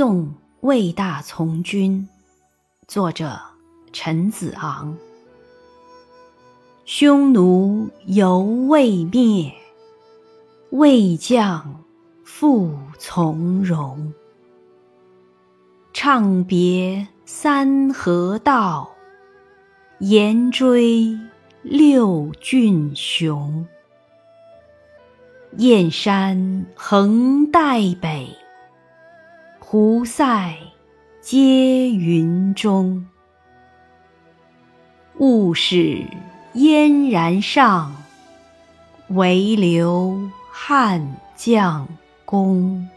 [0.00, 2.08] 送魏大从军，
[2.88, 3.38] 作者
[3.92, 4.96] 陈子昂。
[6.86, 9.52] 匈奴犹未灭，
[10.70, 11.84] 魏将
[12.24, 14.14] 复从戎。
[15.92, 18.90] 唱别三河道，
[19.98, 21.14] 延追
[21.60, 23.66] 六郡雄。
[25.58, 28.34] 燕山横带北。
[29.72, 30.56] 胡塞
[31.20, 33.06] 接云中，
[35.20, 36.02] 物是
[36.54, 37.94] 燕然上，
[39.10, 41.86] 唯留汉将
[42.24, 42.88] 功。